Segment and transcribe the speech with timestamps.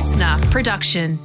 [0.00, 1.18] listener production.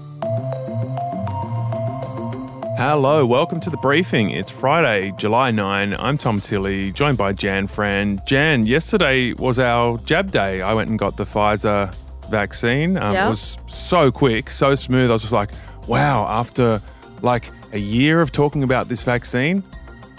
[2.78, 4.32] Hello, welcome to the briefing.
[4.32, 5.96] It's Friday, July 9.
[5.98, 8.20] I'm Tom Tilley, joined by Jan Fran.
[8.28, 10.62] Jan, yesterday was our jab day.
[10.62, 11.96] I went and got the Pfizer
[12.30, 12.98] vaccine.
[12.98, 13.28] Um, Yeah.
[13.28, 15.10] It was so quick, so smooth.
[15.10, 15.52] I was just like,
[15.88, 16.82] wow, after
[17.22, 19.64] like a year of talking about this vaccine,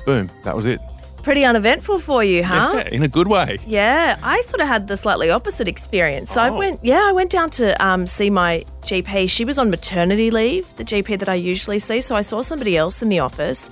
[0.06, 0.80] boom, that was it.
[1.26, 2.70] Pretty uneventful for you, huh?
[2.76, 3.58] Yeah, in a good way.
[3.66, 6.30] Yeah, I sort of had the slightly opposite experience.
[6.30, 6.56] So I Oh.
[6.56, 9.28] went, yeah, I went down to um, see my GP.
[9.28, 12.00] She was on maternity leave, the GP that I usually see.
[12.00, 13.68] So I saw somebody else in the office,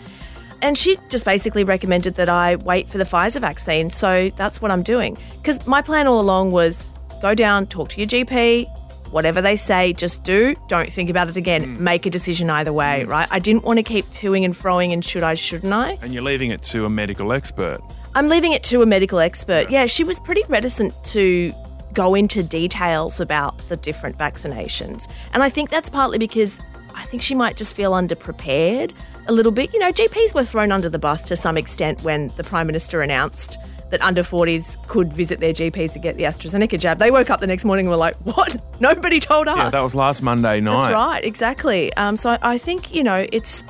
[0.62, 3.88] and she just basically recommended that I wait for the Pfizer vaccine.
[3.88, 5.16] So that's what I'm doing.
[5.40, 6.88] Because my plan all along was
[7.22, 8.66] go down, talk to your GP.
[9.14, 10.56] Whatever they say, just do.
[10.66, 11.76] Don't think about it again.
[11.76, 11.84] Hmm.
[11.84, 13.10] Make a decision either way, hmm.
[13.10, 13.28] right?
[13.30, 15.96] I didn't want to keep toing and froing and should I, shouldn't I?
[16.02, 17.78] And you're leaving it to a medical expert.
[18.16, 19.70] I'm leaving it to a medical expert.
[19.70, 21.52] Yeah, she was pretty reticent to
[21.92, 25.08] go into details about the different vaccinations.
[25.32, 26.58] And I think that's partly because
[26.96, 28.90] I think she might just feel underprepared
[29.28, 29.72] a little bit.
[29.72, 33.00] You know, GPs were thrown under the bus to some extent when the Prime Minister
[33.00, 33.58] announced
[33.94, 36.98] that under 40s could visit their GPs to get the AstraZeneca jab.
[36.98, 38.60] They woke up the next morning and were like, what?
[38.80, 39.56] Nobody told us.
[39.56, 40.80] Yeah, that was last Monday night.
[40.80, 41.94] That's right, exactly.
[41.94, 43.62] Um, so I, I think, you know, it's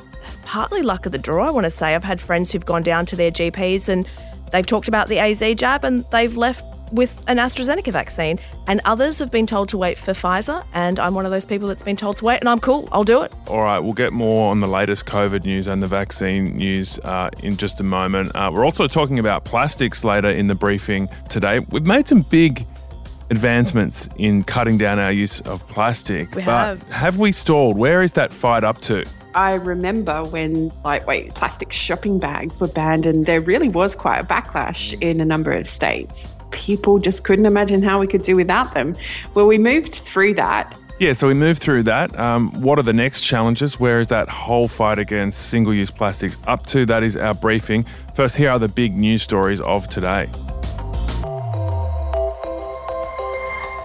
[0.45, 1.95] partly luck of the draw, I want to say.
[1.95, 4.08] I've had friends who've gone down to their GPs and
[4.50, 8.38] they've talked about the AZ jab and they've left with an AstraZeneca vaccine.
[8.66, 10.64] And others have been told to wait for Pfizer.
[10.74, 12.88] And I'm one of those people that's been told to wait, and I'm cool.
[12.92, 13.32] I'll do it.
[13.48, 17.30] All right, we'll get more on the latest COVID news and the vaccine news uh,
[17.42, 18.34] in just a moment.
[18.34, 21.58] Uh, we're also talking about plastics later in the briefing today.
[21.70, 22.66] We've made some big
[23.30, 26.34] advancements in cutting down our use of plastic.
[26.34, 26.82] We but have.
[26.84, 27.77] have we stalled?
[27.77, 29.05] Where is that fight up to?
[29.34, 34.24] I remember when lightweight plastic shopping bags were banned, and there really was quite a
[34.24, 36.30] backlash in a number of states.
[36.55, 38.94] People just couldn't imagine how we could do without them.
[39.34, 40.74] Well, we moved through that.
[41.00, 42.16] Yeah, so we moved through that.
[42.19, 43.80] Um, what are the next challenges?
[43.80, 46.86] Where is that whole fight against single use plastics up to?
[46.86, 47.84] That is our briefing.
[48.14, 50.30] First, here are the big news stories of today.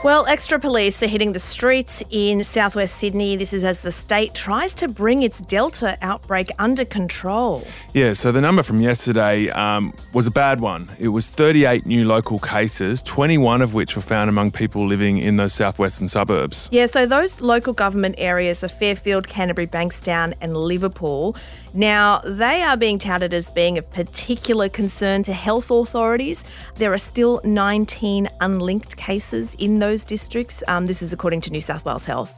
[0.02, 3.36] Well, extra police are hitting the streets in southwest Sydney.
[3.36, 7.68] This is as the state tries to bring its Delta outbreak under control.
[7.94, 10.88] Yeah, so the number from yesterday um, was a bad one.
[11.00, 15.36] It was 38 new local cases, 21 of which were found among people living in
[15.36, 16.70] those southwestern suburbs.
[16.72, 21.36] Yeah, so those local government areas are Fairfield, Canterbury, Bankstown, and Liverpool.
[21.74, 26.44] Now, they are being touted as being of particular concern to health authorities.
[26.76, 30.64] There are still 19 unlinked cases in those districts.
[30.68, 32.34] Um, this is according to New South Wales Health.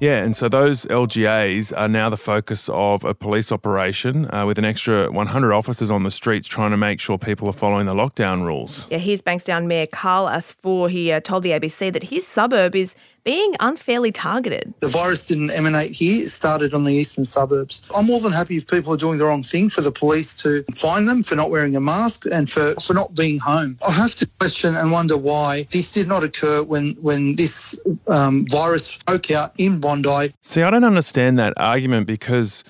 [0.00, 4.58] Yeah, and so those LGAs are now the focus of a police operation uh, with
[4.58, 7.94] an extra 100 officers on the streets trying to make sure people are following the
[7.94, 8.86] lockdown rules.
[8.90, 10.90] Yeah, here's Bankstown Mayor Khal Asfour.
[10.90, 14.72] He uh, told the ABC that his suburb is being unfairly targeted.
[14.80, 17.82] The virus didn't emanate here, it started on the eastern suburbs.
[17.96, 20.62] I'm more than happy if people are doing the wrong thing for the police to
[20.74, 23.78] find them for not wearing a mask and for, for not being home.
[23.86, 28.46] I have to question and wonder why this did not occur when, when this um,
[28.48, 30.34] virus broke out in Bondi.
[30.42, 32.62] See, I don't understand that argument because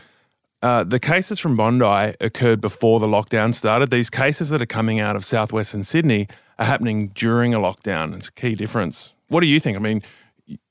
[0.63, 3.91] uh, the cases from Bondi occurred before the lockdown started.
[3.91, 6.29] These cases that are coming out of southwestern Sydney
[6.59, 8.15] are happening during a lockdown.
[8.15, 9.15] It's a key difference.
[9.29, 9.77] What do you think?
[9.77, 10.09] I mean, y-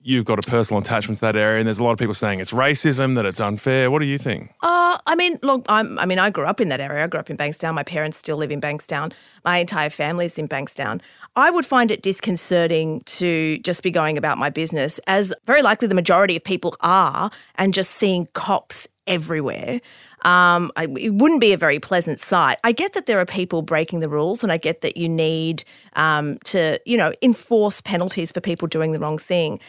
[0.04, 2.40] you've got a personal attachment to that area, and there's a lot of people saying
[2.40, 3.90] it's racism, that it's unfair.
[3.90, 4.54] What do you think?
[4.62, 7.04] Uh, I mean, look, I'm, I mean, I grew up in that area.
[7.04, 7.74] I grew up in Bankstown.
[7.74, 9.14] My parents still live in Bankstown.
[9.44, 11.02] My entire family is in Bankstown.
[11.36, 15.88] I would find it disconcerting to just be going about my business, as very likely
[15.88, 19.82] the majority of people are, and just seeing cops everywhere.
[20.24, 22.58] Um, I, it wouldn't be a very pleasant sight.
[22.64, 25.64] I get that there are people breaking the rules, and I get that you need
[25.94, 29.60] um, to, you know, enforce penalties for people doing the wrong thing.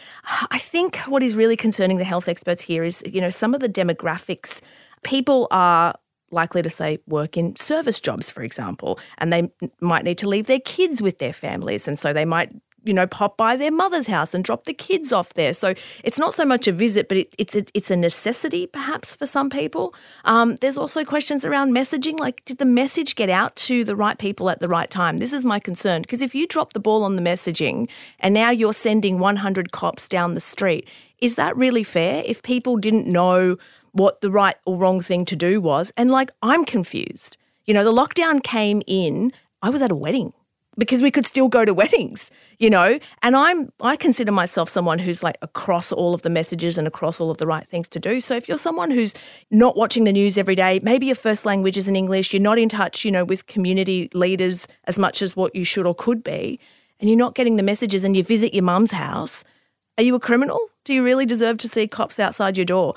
[0.51, 3.61] I think what is really concerning the health experts here is, you know, some of
[3.61, 4.61] the demographics.
[5.03, 5.93] People are
[6.31, 10.47] likely to say work in service jobs, for example, and they might need to leave
[10.47, 12.51] their kids with their families, and so they might
[12.85, 15.53] you know, pop by their mother's house and drop the kids off there.
[15.53, 15.73] So
[16.03, 19.25] it's not so much a visit, but it, it's a, it's a necessity perhaps for
[19.25, 19.93] some people.
[20.23, 24.17] Um, there's also questions around messaging, like did the message get out to the right
[24.17, 25.17] people at the right time?
[25.17, 27.89] This is my concern because if you drop the ball on the messaging
[28.19, 30.87] and now you're sending 100 cops down the street,
[31.19, 32.21] is that really fair?
[32.25, 33.57] If people didn't know
[33.93, 37.37] what the right or wrong thing to do was, and like I'm confused.
[37.65, 39.31] You know, the lockdown came in.
[39.63, 40.33] I was at a wedding
[40.77, 42.99] because we could still go to weddings, you know.
[43.23, 47.19] And I'm I consider myself someone who's like across all of the messages and across
[47.19, 48.19] all of the right things to do.
[48.19, 49.13] So if you're someone who's
[49.51, 52.59] not watching the news every day, maybe your first language is in English, you're not
[52.59, 56.23] in touch, you know, with community leaders as much as what you should or could
[56.23, 56.59] be,
[56.99, 59.43] and you're not getting the messages and you visit your mum's house,
[59.97, 60.59] are you a criminal?
[60.83, 62.93] Do you really deserve to see cops outside your door?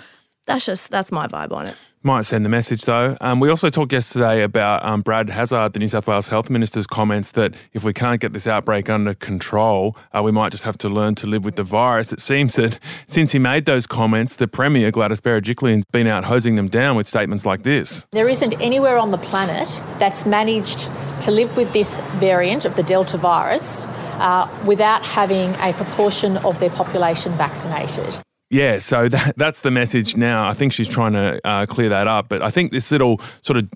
[0.48, 1.76] That's just that's my vibe on it.
[2.02, 3.18] Might send the message though.
[3.20, 6.86] Um, we also talked yesterday about um, Brad Hazzard, the New South Wales Health Minister's
[6.86, 10.78] comments that if we can't get this outbreak under control, uh, we might just have
[10.78, 12.10] to learn to live with the virus.
[12.10, 16.24] It seems that since he made those comments, the Premier, Gladys Berejiklian, has been out
[16.24, 18.06] hosing them down with statements like this.
[18.12, 19.68] There isn't anywhere on the planet
[19.98, 20.90] that's managed
[21.22, 23.84] to live with this variant of the Delta virus
[24.18, 28.22] uh, without having a proportion of their population vaccinated.
[28.50, 30.48] Yeah, so that, that's the message now.
[30.48, 32.28] I think she's trying to uh, clear that up.
[32.28, 33.68] But I think this little sort of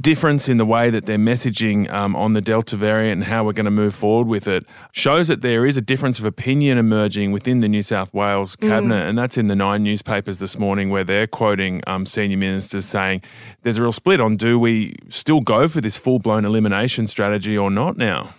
[0.00, 3.52] difference in the way that they're messaging um, on the Delta variant and how we're
[3.52, 7.30] going to move forward with it shows that there is a difference of opinion emerging
[7.30, 9.08] within the New South Wales cabinet, mm.
[9.08, 13.22] and that's in the nine newspapers this morning where they're quoting um, senior ministers saying
[13.62, 17.56] there's a real split on do we still go for this full blown elimination strategy
[17.56, 18.34] or not now.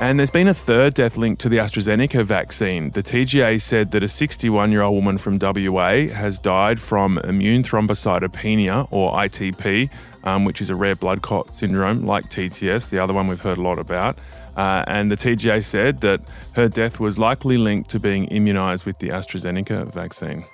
[0.00, 2.90] And there's been a third death linked to the AstraZeneca vaccine.
[2.90, 7.62] The TGA said that a 61 year old woman from WA has died from immune
[7.62, 9.88] thrombocytopenia, or ITP,
[10.24, 13.58] um, which is a rare blood clot syndrome like TTS, the other one we've heard
[13.58, 14.18] a lot about.
[14.56, 16.20] Uh, and the TGA said that
[16.52, 20.44] her death was likely linked to being immunised with the AstraZeneca vaccine.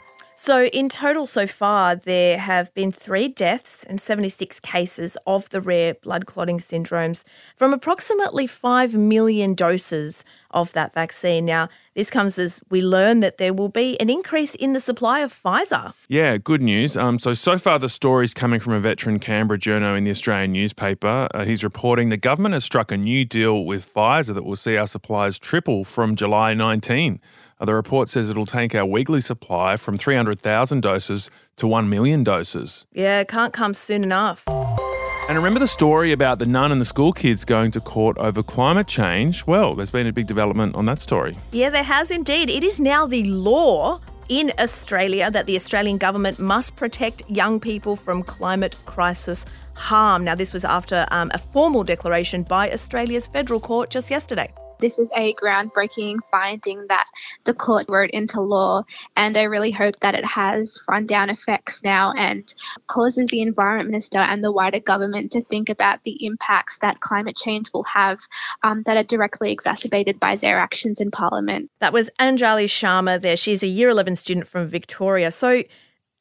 [0.43, 5.61] So, in total, so far, there have been three deaths and 76 cases of the
[5.61, 11.45] rare blood clotting syndromes from approximately 5 million doses of that vaccine.
[11.45, 15.21] Now, this comes as we learn that there will be an increase in the supply
[15.21, 15.93] of Pfizer.
[16.09, 16.97] Yeah, good news.
[16.97, 20.53] Um, so, so far, the story's coming from a veteran Canberra journo in the Australian
[20.53, 21.29] newspaper.
[21.35, 24.79] Uh, he's reporting the government has struck a new deal with Pfizer that will see
[24.79, 27.21] our supplies triple from July 19.
[27.61, 32.87] The report says it'll take our weekly supply from 300,000 doses to 1 million doses.
[32.93, 34.45] Yeah, it can't come soon enough.
[34.49, 38.43] And remember the story about the nun and the school kids going to court over
[38.43, 39.47] climate change?
[39.47, 41.37] Well, there's been a big development on that story.
[41.53, 42.49] Yeah, there has indeed.
[42.49, 47.95] It is now the law in Australia that the Australian government must protect young people
[47.95, 50.25] from climate crisis harm.
[50.25, 54.51] Now, this was after um, a formal declaration by Australia's federal court just yesterday.
[54.81, 57.07] This is a groundbreaking finding that
[57.45, 58.83] the court wrote into law,
[59.17, 62.53] and I really hope that it has run down effects now and
[62.87, 67.37] causes the Environment Minister and the wider government to think about the impacts that climate
[67.37, 68.21] change will have
[68.63, 71.71] um, that are directly exacerbated by their actions in Parliament.
[71.81, 73.37] That was Anjali Sharma there.
[73.37, 75.31] She's a year 11 student from Victoria.
[75.31, 75.63] So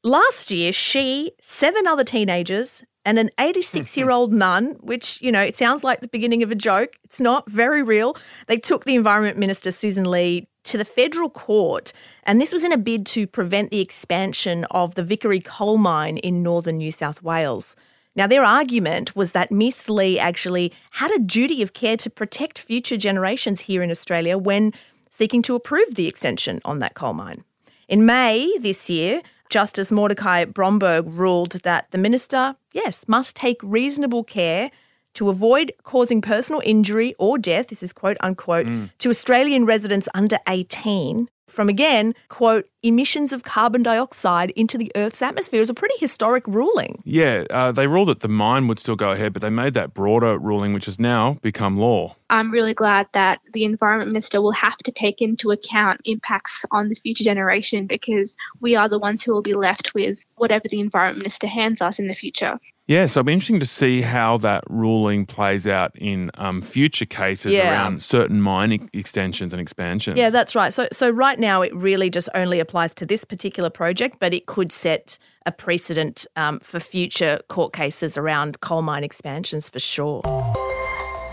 [0.03, 5.41] last year, she, seven other teenagers, and an 86 year old nun, which, you know,
[5.41, 6.97] it sounds like the beginning of a joke.
[7.03, 8.15] It's not very real.
[8.47, 11.93] They took the Environment Minister, Susan Lee, to the federal court,
[12.23, 16.17] and this was in a bid to prevent the expansion of the Vickery coal mine
[16.17, 17.75] in northern New South Wales.
[18.15, 22.59] Now, their argument was that Miss Lee actually had a duty of care to protect
[22.59, 24.73] future generations here in Australia when
[25.09, 27.43] seeking to approve the extension on that coal mine.
[27.87, 34.23] In May this year, Justice Mordecai Bromberg ruled that the minister, yes, must take reasonable
[34.23, 34.69] care
[35.15, 38.89] to avoid causing personal injury or death, this is quote unquote, mm.
[38.99, 45.21] to Australian residents under 18 from again, quote, emissions of carbon dioxide into the Earth's
[45.21, 45.61] atmosphere.
[45.61, 47.01] is a pretty historic ruling.
[47.03, 49.93] Yeah, uh, they ruled that the mine would still go ahead, but they made that
[49.93, 52.15] broader ruling, which has now become law.
[52.29, 56.89] I'm really glad that the Environment Minister will have to take into account impacts on
[56.89, 60.79] the future generation because we are the ones who will be left with whatever the
[60.79, 62.59] Environment Minister hands us in the future.
[62.89, 67.05] Yeah, so it'll be interesting to see how that ruling plays out in um, future
[67.05, 67.71] cases yeah.
[67.71, 70.17] around certain mine extensions and expansions.
[70.17, 70.73] Yeah, that's right.
[70.73, 74.47] So, so right now it really just only applies to this particular project, but it
[74.47, 80.23] could set a precedent um, for future court cases around coal mine expansions for sure.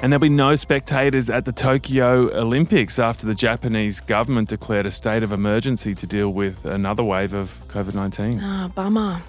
[0.02, 4.90] And there'll be no spectators at the Tokyo Olympics after the Japanese government declared a
[4.90, 8.40] state of emergency to deal with another wave of COVID 19.
[8.42, 9.22] Ah, bummer.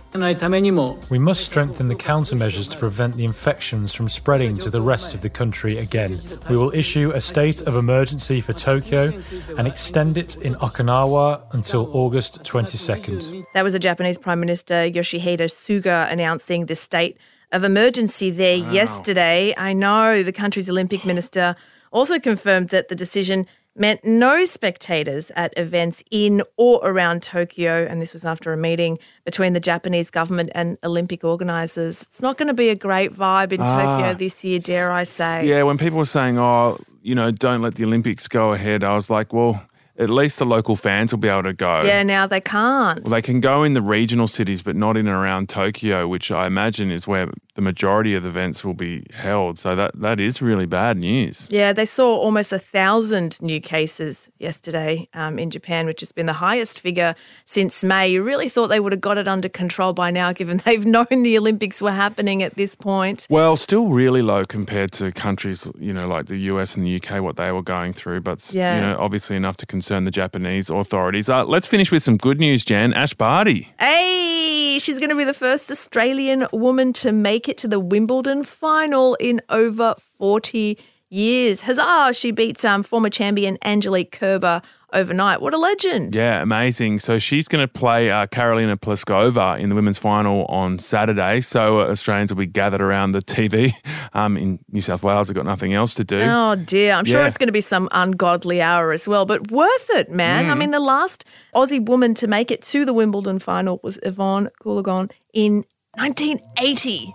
[1.09, 5.21] We must strengthen the countermeasures to prevent the infections from spreading to the rest of
[5.21, 6.19] the country again.
[6.49, 9.13] We will issue a state of emergency for Tokyo
[9.57, 13.45] and extend it in Okinawa until August 22nd.
[13.53, 17.17] That was the Japanese Prime Minister Yoshihide Suga announcing this state
[17.51, 18.71] of emergency there wow.
[18.71, 19.53] yesterday.
[19.57, 21.55] I know the country's Olympic minister
[21.91, 27.85] also confirmed that the decision meant no spectators at events in or around Tokyo.
[27.85, 32.01] And this was after a meeting between the Japanese government and Olympic organisers.
[32.01, 35.03] It's not going to be a great vibe in Tokyo ah, this year, dare I
[35.03, 35.47] say.
[35.47, 38.95] Yeah, when people were saying, oh, you know, don't let the Olympics go ahead, I
[38.95, 39.63] was like, well,
[39.97, 41.83] at least the local fans will be able to go.
[41.83, 43.03] Yeah, now they can't.
[43.03, 46.31] Well, they can go in the regional cities, but not in and around Tokyo, which
[46.31, 49.57] I imagine is where the majority of the events will be held.
[49.57, 51.47] So that, that is really bad news.
[51.49, 56.27] Yeah, they saw almost a thousand new cases yesterday um, in Japan, which has been
[56.27, 58.09] the highest figure since May.
[58.09, 61.07] You really thought they would have got it under control by now, given they've known
[61.09, 63.25] the Olympics were happening at this point.
[63.27, 67.23] Well, still really low compared to countries, you know, like the US and the UK,
[67.23, 68.21] what they were going through.
[68.21, 68.75] But, Yeah.
[68.75, 71.27] you know, obviously enough to concern the Japanese authorities.
[71.27, 72.93] Uh, let's finish with some good news, Jan.
[72.93, 73.73] Ash Barty.
[73.79, 78.43] Hey, she's going to be the first Australian woman to make it to the Wimbledon
[78.43, 80.77] final in over 40
[81.09, 81.61] years.
[81.61, 82.13] Huzzah!
[82.13, 84.61] She beats um, former champion Angelique Kerber
[84.93, 85.41] overnight.
[85.41, 86.15] What a legend.
[86.15, 86.99] Yeah, amazing.
[86.99, 91.41] So she's going to play uh, Karolina Pliskova in the women's final on Saturday.
[91.41, 93.73] So uh, Australians will be gathered around the TV
[94.13, 95.27] um, in New South Wales.
[95.27, 96.19] They've got nothing else to do.
[96.21, 99.89] Oh dear, I'm sure it's going to be some ungodly hour as well, but worth
[99.91, 100.49] it, man.
[100.49, 100.57] I Mm.
[100.59, 105.11] mean, the last Aussie woman to make it to the Wimbledon final was Evonne Goolagong
[105.33, 105.63] in
[105.97, 107.13] 1980.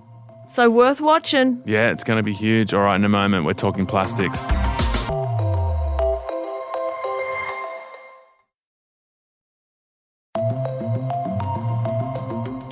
[0.51, 1.63] So worth watching.
[1.65, 2.75] Yeah, it's going to be huge.
[2.75, 4.47] All right, in a moment, we're talking plastics.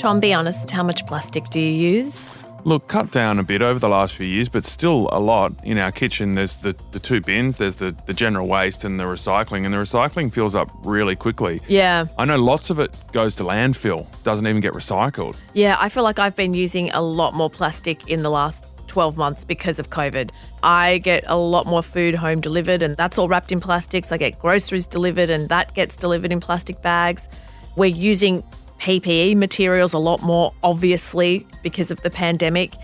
[0.01, 2.47] Tom, be honest, how much plastic do you use?
[2.65, 5.53] Look, cut down a bit over the last few years, but still a lot.
[5.63, 9.05] In our kitchen, there's the, the two bins there's the, the general waste and the
[9.05, 11.61] recycling, and the recycling fills up really quickly.
[11.69, 12.07] Yeah.
[12.17, 15.37] I know lots of it goes to landfill, doesn't even get recycled.
[15.53, 19.19] Yeah, I feel like I've been using a lot more plastic in the last 12
[19.19, 20.31] months because of COVID.
[20.63, 24.13] I get a lot more food home delivered, and that's all wrapped in plastics.
[24.13, 27.29] I get groceries delivered, and that gets delivered in plastic bags.
[27.77, 28.43] We're using
[28.81, 32.75] PPE materials a lot more, obviously, because of the pandemic.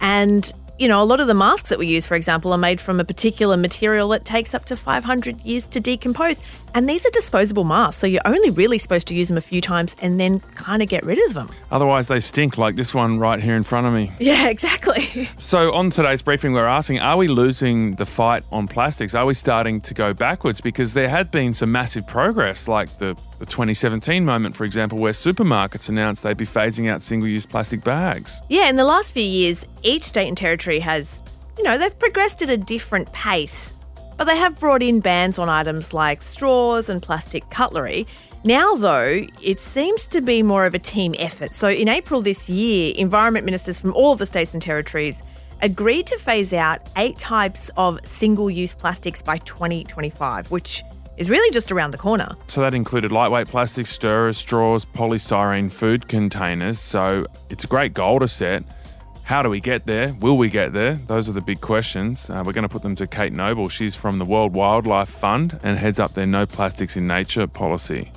[0.00, 2.80] And you know, a lot of the masks that we use, for example, are made
[2.82, 6.42] from a particular material that takes up to 500 years to decompose.
[6.76, 9.62] And these are disposable masks, so you're only really supposed to use them a few
[9.62, 11.48] times and then kind of get rid of them.
[11.70, 14.12] Otherwise, they stink like this one right here in front of me.
[14.26, 15.30] Yeah, exactly.
[15.38, 19.14] So, on today's briefing, we're asking Are we losing the fight on plastics?
[19.14, 20.60] Are we starting to go backwards?
[20.60, 25.12] Because there had been some massive progress, like the, the 2017 moment, for example, where
[25.12, 28.42] supermarkets announced they'd be phasing out single use plastic bags.
[28.50, 31.22] Yeah, in the last few years, each state and territory has,
[31.56, 33.72] you know, they've progressed at a different pace,
[34.16, 38.06] but they have brought in bans on items like straws and plastic cutlery.
[38.44, 41.54] Now, though, it seems to be more of a team effort.
[41.54, 45.22] So, in April this year, environment ministers from all of the states and territories
[45.62, 50.82] agreed to phase out eight types of single use plastics by 2025, which
[51.16, 52.36] is really just around the corner.
[52.46, 56.78] So, that included lightweight plastic stirrers, straws, polystyrene food containers.
[56.78, 58.62] So, it's a great goal to set.
[59.26, 60.14] How do we get there?
[60.20, 60.94] Will we get there?
[60.94, 62.30] Those are the big questions.
[62.30, 63.68] Uh, we're going to put them to Kate Noble.
[63.68, 68.12] She's from the World Wildlife Fund and heads up their No Plastics in Nature policy.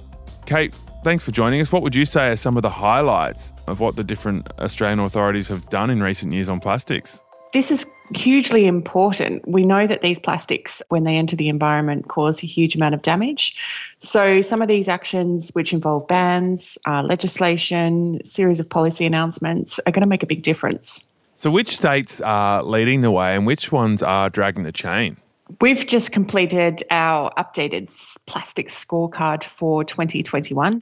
[0.45, 0.71] Kate,
[1.03, 1.71] thanks for joining us.
[1.71, 5.47] What would you say are some of the highlights of what the different Australian authorities
[5.47, 7.23] have done in recent years on plastics?
[7.51, 9.47] This is hugely important.
[9.47, 13.01] We know that these plastics, when they enter the environment, cause a huge amount of
[13.01, 13.57] damage.
[13.99, 19.91] So, some of these actions, which involve bans, uh, legislation, series of policy announcements, are
[19.91, 21.11] going to make a big difference.
[21.35, 25.17] So, which states are leading the way and which ones are dragging the chain?
[25.61, 27.89] We've just completed our updated
[28.27, 30.81] plastic scorecard for 2021.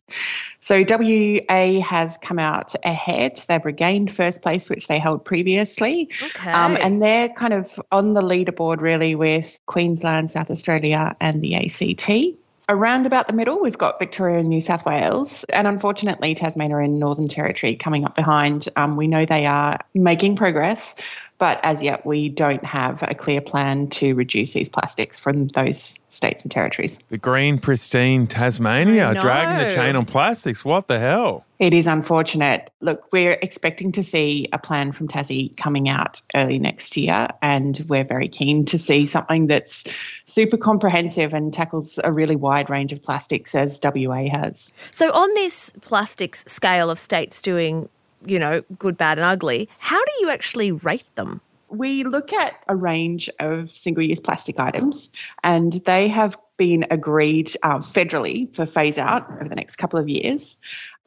[0.59, 3.39] So WA has come out ahead.
[3.47, 6.09] They've regained first place, which they held previously.
[6.21, 6.51] Okay.
[6.51, 11.55] Um, and they're kind of on the leaderboard really with Queensland, South Australia, and the
[11.55, 12.37] ACT.
[12.69, 16.99] Around about the middle, we've got Victoria and New South Wales, and unfortunately, Tasmania and
[16.99, 18.67] Northern Territory coming up behind.
[18.75, 21.01] Um, we know they are making progress,
[21.37, 26.03] but as yet, we don't have a clear plan to reduce these plastics from those
[26.07, 26.99] states and territories.
[27.09, 30.65] The green, pristine Tasmania I dragging the chain on plastics.
[30.65, 31.45] What the hell?
[31.59, 32.69] It is unfortunate.
[32.81, 37.79] Look, we're expecting to see a plan from Tassie coming out early next year, and
[37.87, 39.85] we're very keen to see something that's
[40.25, 44.75] super comprehensive and tackles a really wide range of plastics as WA has.
[44.91, 47.89] So, on this plastics scale of states doing,
[48.25, 51.41] you know, good, bad, and ugly, how do you actually rate them?
[51.69, 55.11] We look at a range of single use plastic items,
[55.43, 60.09] and they have been agreed um, federally for phase out over the next couple of
[60.09, 60.57] years.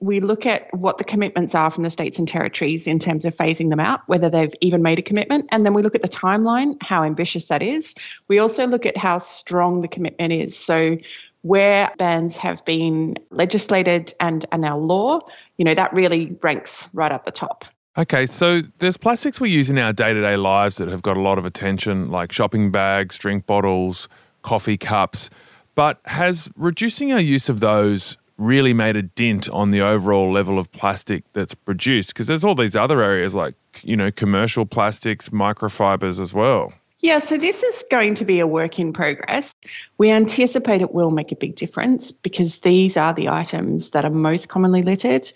[0.01, 3.35] We look at what the commitments are from the states and territories in terms of
[3.35, 6.09] phasing them out, whether they've even made a commitment, and then we look at the
[6.09, 7.95] timeline, how ambitious that is.
[8.29, 10.57] We also look at how strong the commitment is.
[10.57, 10.99] So,
[11.43, 15.21] where bans have been legislated and are now law,
[15.57, 17.65] you know, that really ranks right up the top.
[17.99, 21.17] Okay, so there's plastics we use in our day to day lives that have got
[21.17, 24.09] a lot of attention, like shopping bags, drink bottles,
[24.43, 25.29] coffee cups.
[25.75, 30.59] But has reducing our use of those really made a dent on the overall level
[30.59, 32.15] of plastic that's produced?
[32.15, 36.73] Because there's all these other areas like you know, commercial plastics, microfibers as well?
[37.03, 39.55] Yeah, so this is going to be a work in progress.
[39.97, 44.11] We anticipate it will make a big difference because these are the items that are
[44.11, 45.27] most commonly littered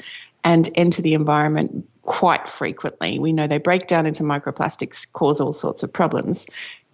[0.44, 3.18] and enter the environment quite frequently.
[3.18, 6.46] We know they break down into microplastics, cause all sorts of problems.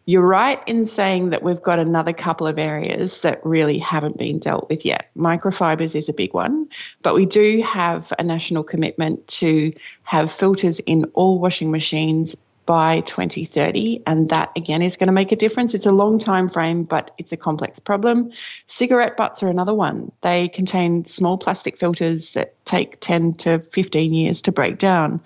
[0.07, 4.39] You're right in saying that we've got another couple of areas that really haven't been
[4.39, 5.11] dealt with yet.
[5.17, 6.69] Microfibers is a big one,
[7.03, 9.73] but we do have a national commitment to
[10.05, 15.33] have filters in all washing machines by 2030 and that again is going to make
[15.33, 15.75] a difference.
[15.75, 18.31] It's a long time frame but it's a complex problem.
[18.65, 20.13] Cigarette butts are another one.
[20.21, 25.21] They contain small plastic filters that take 10 to 15 years to break down.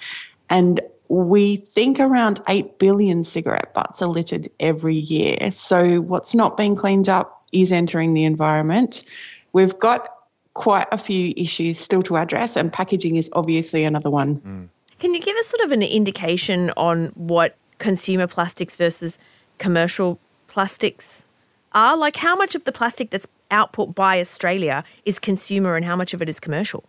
[0.49, 5.51] And we think around 8 billion cigarette butts are littered every year.
[5.51, 9.05] So what's not being cleaned up is entering the environment.
[9.53, 10.09] We've got
[10.55, 14.41] quite a few issues still to address and packaging is obviously another one.
[14.41, 14.69] Mm.
[15.05, 19.19] Can you give us sort of an indication on what consumer plastics versus
[19.59, 21.27] commercial plastics
[21.73, 21.95] are?
[21.95, 26.15] Like, how much of the plastic that's output by Australia is consumer and how much
[26.15, 26.85] of it is commercial?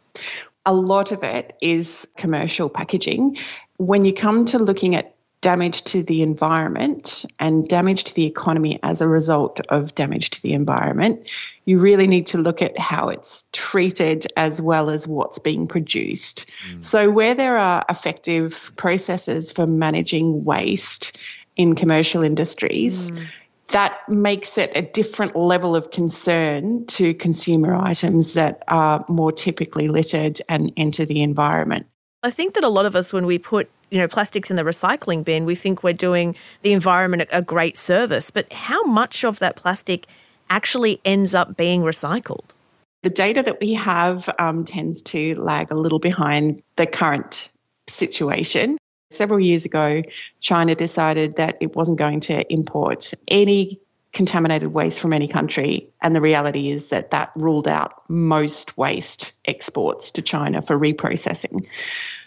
[0.66, 3.38] A lot of it is commercial packaging.
[3.80, 5.14] When you come to looking at
[5.46, 10.42] damage to the environment and damage to the economy as a result of damage to
[10.42, 11.28] the environment,
[11.66, 16.50] you really need to look at how it's treated as well as what's being produced.
[16.72, 16.84] Mm.
[16.84, 21.20] So, where there are effective processes for managing waste
[21.56, 23.28] in commercial industries, mm.
[23.72, 29.90] that makes it a different level of concern to consumer items that are more typically
[29.90, 31.86] littered and enter the environment.
[32.26, 34.64] I think that a lot of us, when we put you know plastics in the
[34.64, 38.32] recycling bin, we think we're doing the environment a great service.
[38.32, 40.08] But how much of that plastic
[40.50, 42.46] actually ends up being recycled?
[43.04, 47.52] The data that we have um, tends to lag a little behind the current
[47.88, 48.80] situation.
[49.12, 50.02] Several years ago,
[50.40, 53.80] China decided that it wasn't going to import any
[54.16, 55.90] contaminated waste from any country.
[56.02, 61.62] And the reality is that that ruled out most waste exports to China for reprocessing.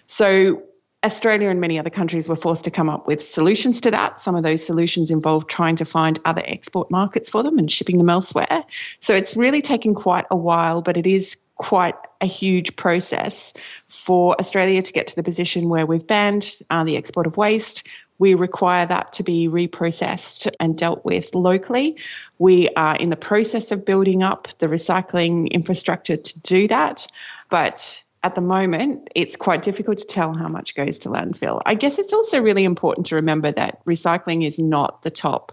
[0.06, 0.62] So
[1.04, 4.18] Australia and many other countries were forced to come up with solutions to that.
[4.18, 7.98] Some of those solutions involved trying to find other export markets for them and shipping
[7.98, 8.64] them elsewhere.
[8.98, 13.54] So it's really taken quite a while, but it is quite a huge process
[13.86, 17.86] for Australia to get to the position where we've banned uh, the export of waste.
[18.18, 21.98] We require that to be reprocessed and dealt with locally.
[22.38, 27.06] We are in the process of building up the recycling infrastructure to do that.
[27.48, 31.62] But at the moment, it's quite difficult to tell how much goes to landfill.
[31.64, 35.52] I guess it's also really important to remember that recycling is not the top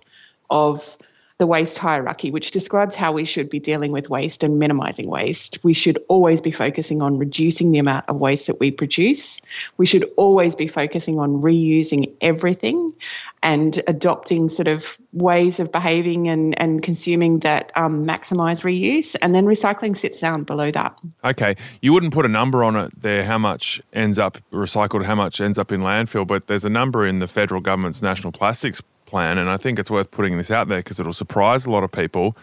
[0.49, 0.97] of
[1.37, 5.59] the waste hierarchy, which describes how we should be dealing with waste and minimizing waste.
[5.63, 9.41] We should always be focusing on reducing the amount of waste that we produce.
[9.75, 12.93] We should always be focusing on reusing everything
[13.43, 19.17] and adopting sort of ways of behaving and, and consuming that um, maximize reuse.
[19.21, 20.97] And then recycling sits down below that.
[21.25, 21.57] Okay.
[21.81, 25.41] You wouldn't put a number on it there, how much ends up recycled, how much
[25.41, 29.37] ends up in landfill, but there's a number in the federal government's national plastics plan,
[29.37, 31.91] and I think it's worth putting this out there because it'll surprise a lot of
[31.91, 32.35] people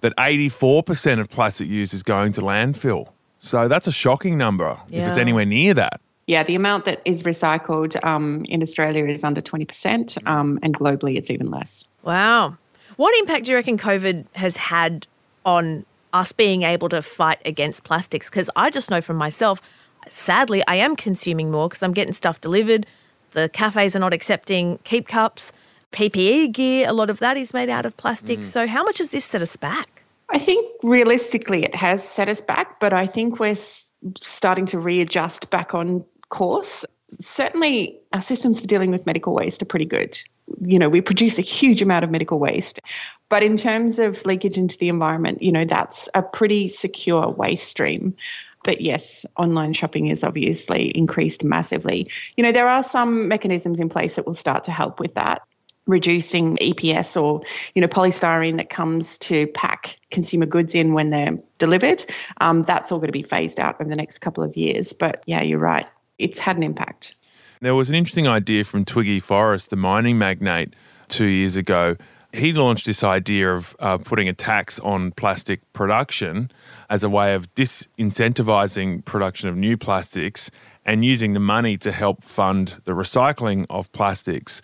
[0.00, 3.08] that 84% of plastic use is going to landfill.
[3.38, 5.02] So that's a shocking number yeah.
[5.02, 6.00] if it's anywhere near that.
[6.26, 11.16] Yeah, the amount that is recycled um, in Australia is under 20%, um, and globally
[11.16, 11.88] it's even less.
[12.02, 12.56] Wow.
[12.96, 15.06] What impact do you reckon COVID has had
[15.44, 18.30] on us being able to fight against plastics?
[18.30, 19.60] Because I just know from myself,
[20.08, 22.86] sadly, I am consuming more because I'm getting stuff delivered.
[23.32, 25.52] The cafes are not accepting keep cups.
[25.92, 28.40] PPE gear, a lot of that is made out of plastic.
[28.40, 28.44] Mm.
[28.44, 30.04] So, how much has this set us back?
[30.28, 35.50] I think realistically it has set us back, but I think we're starting to readjust
[35.50, 36.86] back on course.
[37.08, 40.20] Certainly, our systems for dealing with medical waste are pretty good.
[40.62, 42.80] You know, we produce a huge amount of medical waste,
[43.28, 47.66] but in terms of leakage into the environment, you know, that's a pretty secure waste
[47.66, 48.14] stream.
[48.62, 52.08] But yes, online shopping is obviously increased massively.
[52.36, 55.42] You know, there are some mechanisms in place that will start to help with that
[55.86, 57.42] reducing EPS or
[57.74, 62.04] you know polystyrene that comes to pack consumer goods in when they're delivered.
[62.40, 64.92] Um, that's all going to be phased out over the next couple of years.
[64.92, 65.86] But yeah, you're right.
[66.18, 67.16] It's had an impact.
[67.60, 70.74] There was an interesting idea from Twiggy Forrest, the mining magnate,
[71.08, 71.96] two years ago.
[72.32, 76.50] He launched this idea of uh, putting a tax on plastic production
[76.88, 80.50] as a way of disincentivizing production of new plastics
[80.86, 84.62] and using the money to help fund the recycling of plastics.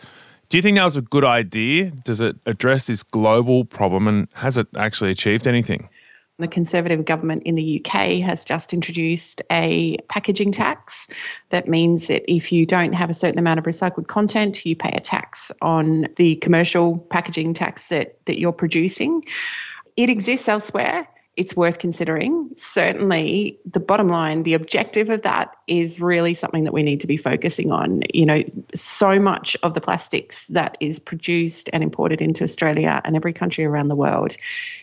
[0.49, 1.91] Do you think that was a good idea?
[1.91, 5.89] Does it address this global problem and has it actually achieved anything?
[6.39, 11.13] The Conservative government in the UK has just introduced a packaging tax.
[11.49, 14.93] That means that if you don't have a certain amount of recycled content, you pay
[14.95, 19.25] a tax on the commercial packaging tax that, that you're producing.
[19.97, 22.51] It exists elsewhere it's worth considering.
[22.57, 27.07] Certainly, the bottom line, the objective of that is really something that we need to
[27.07, 28.03] be focusing on.
[28.15, 28.43] You know,
[28.75, 33.67] so much of the plastics that is produced and imported into Australia and every country
[33.67, 34.37] around the world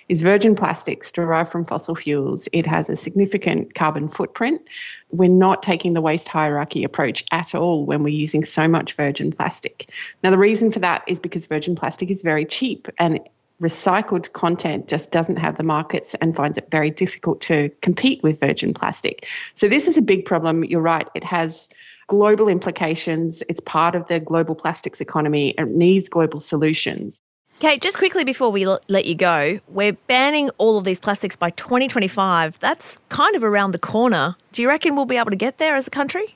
[0.07, 2.47] is virgin plastics derived from fossil fuels.
[2.53, 4.61] It has a significant carbon footprint.
[5.09, 9.31] We're not taking the waste hierarchy approach at all when we're using so much virgin
[9.31, 9.89] plastic.
[10.23, 13.19] Now, the reason for that is because virgin plastic is very cheap and
[13.63, 18.39] recycled content just doesn't have the markets and finds it very difficult to compete with
[18.39, 19.28] virgin plastic.
[19.54, 20.63] So, this is a big problem.
[20.63, 21.69] You're right, it has
[22.08, 23.43] global implications.
[23.49, 25.52] It's part of the global plastics economy.
[25.58, 27.21] It needs global solutions.
[27.60, 31.52] Kate, just quickly before we let you go, we're banning all of these plastics by
[31.52, 32.60] 2025.
[32.60, 34.36] That's kind of around the corner.
[34.52, 36.36] Do you reckon we'll be able to get there as a country?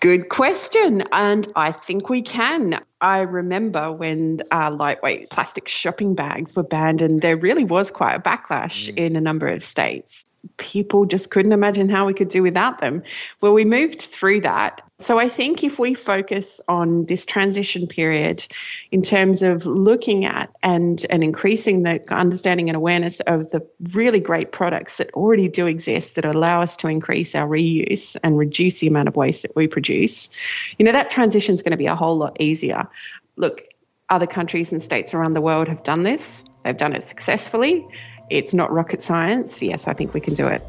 [0.00, 1.02] Good question.
[1.12, 2.78] And I think we can.
[3.04, 8.14] I remember when uh, lightweight plastic shopping bags were banned, and there really was quite
[8.14, 8.96] a backlash mm.
[8.96, 10.24] in a number of states.
[10.56, 13.02] People just couldn't imagine how we could do without them.
[13.42, 18.46] Well, we moved through that so I think if we focus on this transition period
[18.92, 24.20] in terms of looking at and, and increasing the understanding and awareness of the really
[24.20, 28.78] great products that already do exist that allow us to increase our reuse and reduce
[28.78, 31.86] the amount of waste that we produce, you know, that transition is going to be
[31.86, 32.88] a whole lot easier.
[33.36, 33.62] Look,
[34.10, 36.48] other countries and states around the world have done this.
[36.62, 37.86] They've done it successfully.
[38.30, 39.62] It's not rocket science.
[39.62, 40.62] Yes, I think we can do it.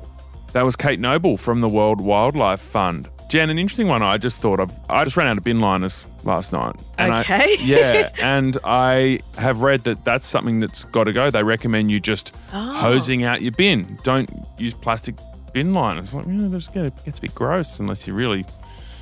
[0.53, 3.09] That was Kate Noble from the World Wildlife Fund.
[3.27, 4.71] Jen, an interesting one I just thought of.
[4.89, 6.75] I just ran out of bin liners last night.
[6.97, 7.43] And okay.
[7.43, 11.31] I, yeah, and I have read that that's something that's got to go.
[11.31, 12.73] They recommend you just oh.
[12.73, 13.97] hosing out your bin.
[14.03, 15.15] Don't use plastic
[15.53, 16.13] bin liners.
[16.13, 18.45] Like, you know, it gets a bit gross unless you really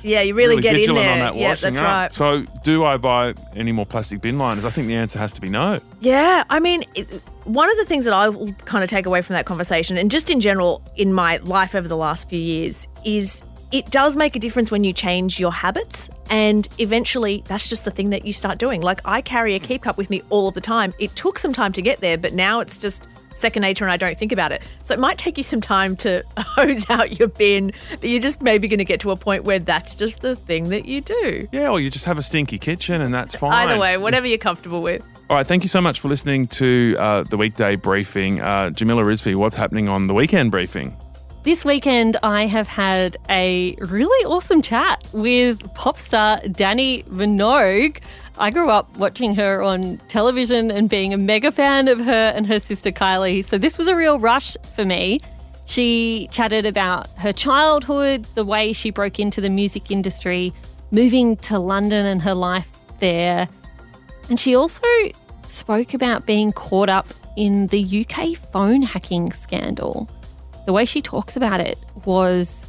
[0.04, 1.18] yeah, you really, really get in there.
[1.18, 1.84] That yeah, that's up.
[1.84, 2.12] right.
[2.12, 4.64] So, do I buy any more plastic bin liners?
[4.64, 5.78] I think the answer has to be no.
[6.00, 7.06] Yeah, I mean, it,
[7.44, 10.10] one of the things that I will kind of take away from that conversation, and
[10.10, 13.40] just in general in my life over the last few years, is
[13.72, 16.10] it does make a difference when you change your habits.
[16.30, 18.82] And eventually, that's just the thing that you start doing.
[18.82, 19.64] Like, I carry a hmm.
[19.64, 20.92] keep cup with me all of the time.
[20.98, 23.96] It took some time to get there, but now it's just second nature and I
[23.96, 24.62] don't think about it.
[24.82, 28.42] So it might take you some time to hose out your bin, but you're just
[28.42, 31.48] maybe going to get to a point where that's just the thing that you do.
[31.52, 33.68] Yeah, or you just have a stinky kitchen and that's fine.
[33.68, 35.02] Either way, whatever you're comfortable with.
[35.30, 38.40] All right, thank you so much for listening to uh, the weekday briefing.
[38.40, 40.96] Uh, Jamila Rizvi, what's happening on the weekend briefing?
[41.44, 48.00] This weekend, I have had a really awesome chat with pop star Dannii Minogue.
[48.38, 52.46] I grew up watching her on television and being a mega fan of her and
[52.46, 53.44] her sister Kylie.
[53.44, 55.20] So this was a real rush for me.
[55.66, 60.52] She chatted about her childhood, the way she broke into the music industry,
[60.90, 63.48] moving to London and her life there.
[64.28, 64.86] And she also
[65.46, 70.08] spoke about being caught up in the UK phone hacking scandal
[70.66, 72.66] the way she talks about it was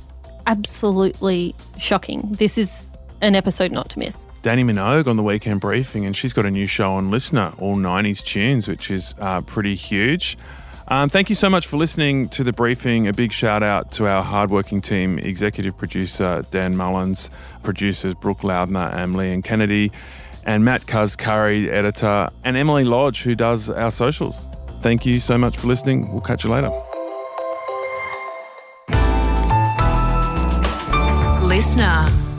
[0.48, 2.22] absolutely shocking.
[2.32, 2.90] This is
[3.22, 4.28] an episode not to miss.
[4.46, 7.76] Dannii Minogue on the weekend briefing, and she's got a new show on Listener, all
[7.76, 10.38] 90s tunes, which is uh, pretty huge.
[10.88, 13.08] Um, thank you so much for listening to the briefing.
[13.08, 17.32] A big shout out to our hardworking team, executive producer Dan Mullins,
[17.64, 19.92] producers Brooke Loudner and Leanne Kennedy,
[20.44, 24.46] and Matt Cuz Curry, editor, and Emily Lodge, who does our socials.
[24.82, 26.12] Thank you so much for listening.
[26.12, 26.70] We'll catch you later.
[31.50, 32.35] LiSTNR.